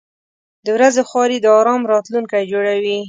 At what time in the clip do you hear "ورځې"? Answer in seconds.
0.75-1.01